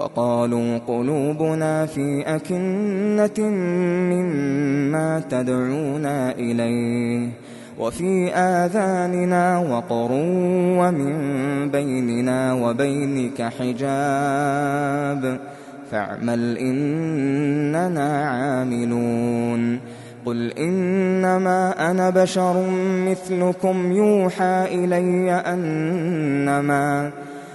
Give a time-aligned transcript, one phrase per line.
[0.00, 3.48] وقالوا قلوبنا في أكنة
[4.10, 7.28] مما تدعونا إليه
[7.78, 10.08] وفي آذاننا وقر
[10.80, 11.14] ومن
[11.70, 15.38] بيننا وبينك حجاب
[15.90, 19.80] فاعمل إننا عاملون
[20.26, 22.70] قل إنما أنا بشر
[23.08, 27.10] مثلكم يوحى إلي أنما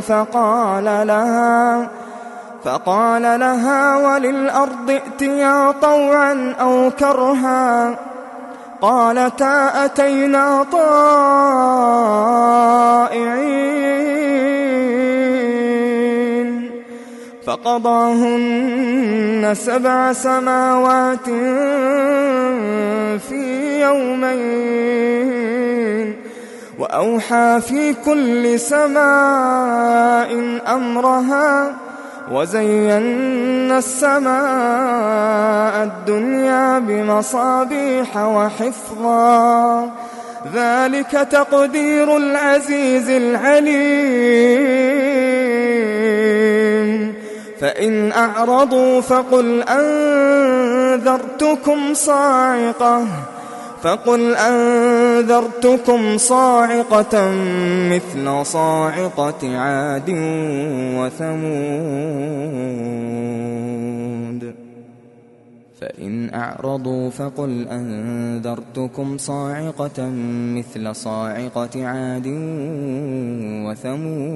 [0.00, 1.88] فقال لها
[2.64, 7.94] فقال لها وللأرض ائتيا طوعا أو كرها
[8.80, 10.88] قالتا أتينا طائعين
[17.46, 21.24] فقضاهن سبع سماوات
[23.28, 25.47] في يومين.
[26.78, 30.30] وأوحى في كل سماء
[30.74, 31.74] أمرها
[32.32, 34.32] وزينا السماء
[35.82, 39.90] الدنيا بمصابيح وحفظا.
[40.54, 43.78] ذلك تقدير العزيز العليم.
[47.60, 51.14] فإن أعرضوا فقل أنذرتكم
[51.94, 53.06] صاعقة.
[53.82, 54.97] فقل أنذرتكم
[56.16, 57.30] صاعقة
[57.90, 60.10] مثل صاعقة عاد
[60.98, 62.48] وثمود.
[65.80, 70.10] فإن أعرضوا فقل أنذرتكم صاعقة
[70.56, 72.26] مثل صاعقة عاد
[73.66, 74.28] وثمود.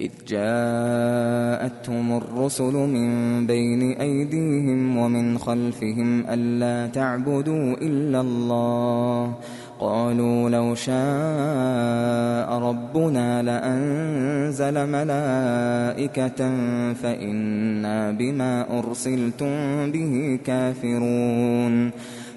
[0.00, 9.34] إذ جاءتهم الرسل من بين أيديهم ومن خلفهم ألا تعبدوا إلا الله.
[9.80, 16.50] قالوا لو شاء ربنا لأنزل ملائكة
[16.94, 21.90] فإنا بما أرسلتم به كافرون.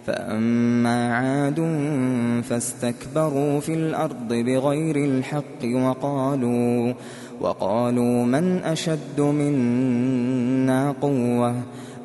[0.07, 1.59] فأما عاد
[2.43, 6.93] فاستكبروا في الأرض بغير الحق وقالوا
[7.43, 11.55] وقالوا من أشد منا قوة؟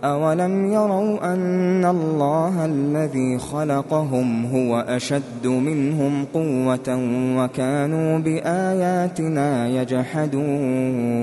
[0.04, 6.98] أولم يروا أن الله الذي خلقهم هو أشد منهم قوة
[7.38, 11.18] وكانوا بآياتنا يجحدون؟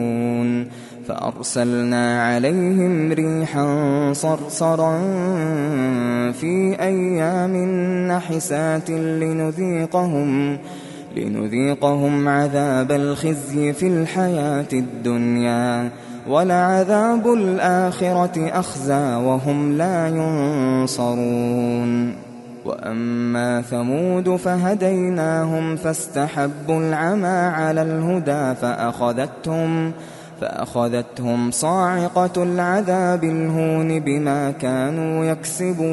[1.07, 5.01] فأرسلنا عليهم ريحا صرصرا
[6.31, 7.55] في أيام
[8.07, 10.57] نحسات لنذيقهم
[11.15, 15.89] لنذيقهم عذاب الخزي في الحياة الدنيا
[16.29, 22.15] ولعذاب الآخرة أخزى وهم لا ينصرون.
[22.65, 29.91] وأما ثمود فهديناهم فاستحبوا العمى على الهدى فأخذتهم
[30.41, 35.85] فأخذتهم صاعقة العذاب الهون بما كانوا يكسبون.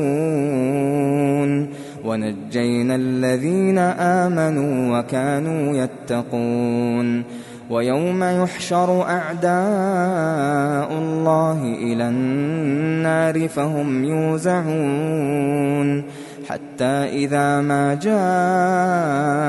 [2.05, 7.25] ونجينا الذين آمنوا وكانوا يتقون
[7.71, 16.05] ويوم يحشر أعداء الله إلى النار فهم يوزعون
[16.49, 17.95] حتى إذا ما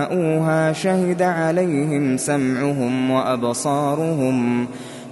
[0.06, 4.68] جاءوها شهد عليهم سمعهم وأبصارهم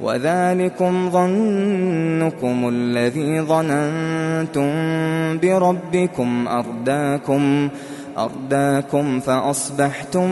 [0.00, 4.68] وذلكم ظنكم الذي ظننتم
[5.38, 7.68] بربكم أرداكم
[8.18, 10.30] أرداكم فأصبحتم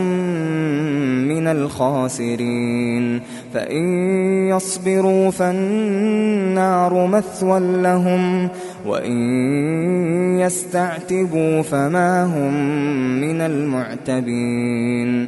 [1.27, 3.21] من الخاسرين
[3.53, 3.83] فإن
[4.47, 8.49] يصبروا فالنار مثوى لهم
[8.85, 9.19] وإن
[10.39, 12.53] يستعتبوا فما هم
[13.21, 15.27] من المعتبين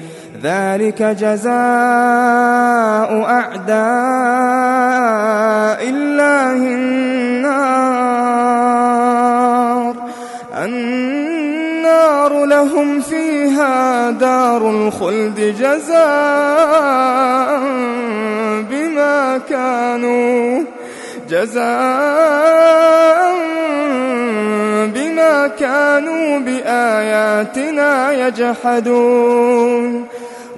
[0.43, 1.51] ذلك جزاء
[3.29, 3.79] أعداء
[5.89, 7.91] الله النار.
[10.63, 17.59] النار لهم فيها دار الخلد جزاء
[18.69, 20.63] بما كانوا
[21.29, 23.31] جزاء
[24.95, 30.07] بما كانوا بآياتنا يجحدون.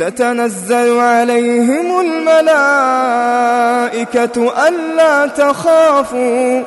[0.00, 2.42] تتنزل عليهم الملائكة
[4.68, 6.62] ألا تخافوا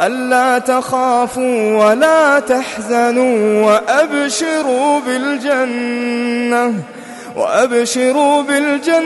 [0.00, 6.74] ألا تخافوا ولا تحزنوا وأبشروا بالجنة
[7.36, 8.98] وأبشروا بالجنة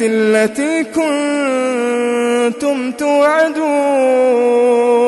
[0.00, 5.07] التي كنتم توعدون.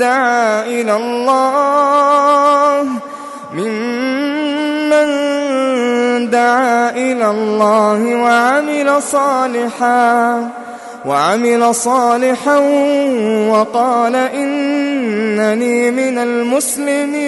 [0.00, 2.86] دعا إلى الله
[3.52, 5.10] ممن
[6.30, 10.48] دعا إلى الله وعمل صالحا
[11.06, 12.58] وعمل صالحا
[13.50, 17.20] وقال إنني من المسلمين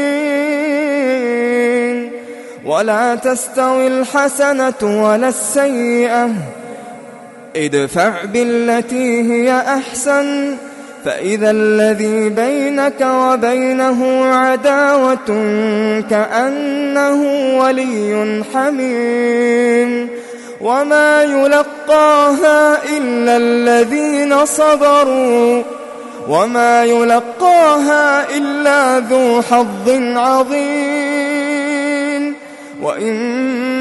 [2.64, 6.30] ولا تستوي الحسنة ولا السيئة
[7.56, 10.56] ادفع بالتي هي أحسن
[11.04, 15.26] فإذا الذي بينك وبينه عداوة
[16.10, 17.22] كأنه
[17.58, 20.08] ولي حميم
[20.60, 25.62] وما يلقاها إلا الذين صبروا
[26.28, 31.22] وما يلقاها إلا ذو حظ عظيم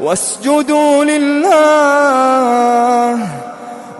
[0.00, 1.50] واسجدوا لله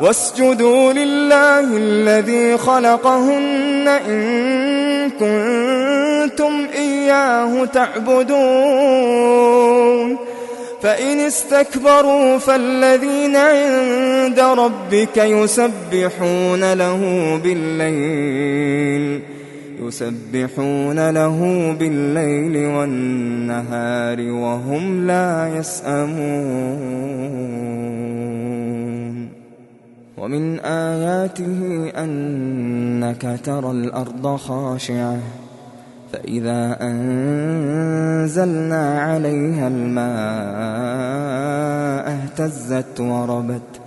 [0.00, 9.10] واسجدوا لله الذي خلقهن إن كنتم إياه تعبدون.
[10.82, 17.00] فإن استكبروا فالذين عند ربك يسبحون له
[17.44, 19.39] بالليل.
[19.80, 21.38] يسبحون له
[21.78, 26.20] بالليل والنهار وهم لا يسأمون.
[30.18, 35.18] ومن آياته أنك ترى الأرض خاشعة
[36.12, 40.10] فإذا أنزلنا عليها الماء
[42.14, 43.80] اهتزت وربت.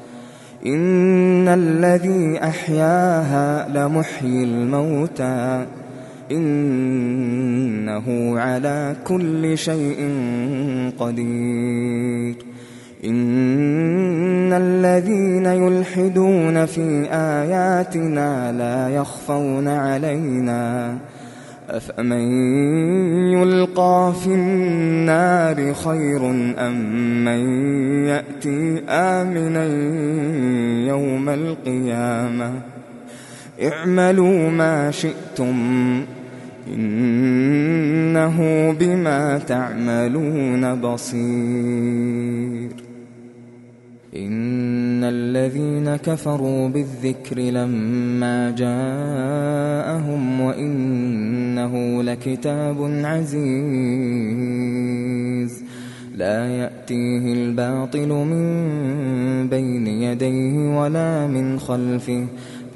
[0.65, 5.65] إن الذي أحياها لمحيي الموتى.
[6.32, 8.03] إنه
[8.39, 10.10] على كل شيء
[11.00, 12.36] قدير.
[13.06, 20.98] إن الذين يلحدون في آياتنا لا يخفون علينا.
[21.70, 22.22] أفمن
[23.34, 27.65] يلقى في النار خير أم من
[28.06, 29.65] يأتي آمنا
[30.88, 32.73] يوم القيامة؟
[33.62, 35.55] اعملوا ما شئتم
[36.67, 38.38] إنه
[38.72, 42.69] بما تعملون بصير.
[44.15, 53.53] إن الذين كفروا بالذكر لما جاءهم وإنه لكتاب عزيز
[56.15, 62.25] لا يأتيه الباطل من بين يديه ولا من خلفه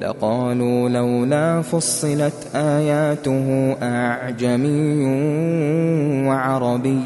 [0.00, 5.04] لقالوا لولا فصلت آياته أعجمي
[6.26, 7.02] وعربي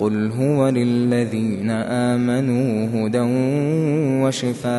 [0.00, 3.20] قل هو للذين آمنوا هدى
[4.22, 4.72] وشفاء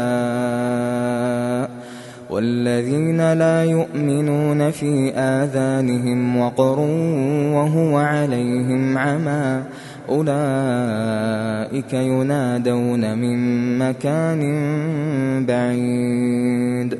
[2.30, 6.80] والذين لا يؤمنون في آذانهم وقر
[7.54, 9.64] وهو عليهم عمى
[10.10, 13.38] أولئك ينادون من
[13.80, 14.42] مكان
[15.46, 17.00] بعيد